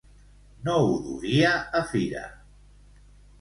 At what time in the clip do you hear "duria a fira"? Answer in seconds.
1.09-2.23